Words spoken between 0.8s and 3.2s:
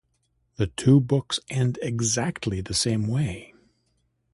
books end exactly the same